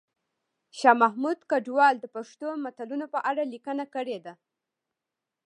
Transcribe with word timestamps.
شاه 0.77 0.95
محمود 1.01 1.39
کډوال 1.49 1.95
د 1.99 2.05
پښتو 2.15 2.47
متلونو 2.63 3.05
په 3.13 3.19
اړه 3.29 3.43
لیکنه 3.53 3.85
کړې 3.95 4.17
ده 4.25 4.33